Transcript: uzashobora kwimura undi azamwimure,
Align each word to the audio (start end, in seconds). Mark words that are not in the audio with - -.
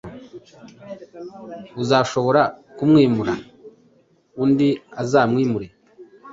uzashobora 1.81 2.41
kwimura 2.77 3.33
undi 4.43 4.69
azamwimure, 5.01 5.67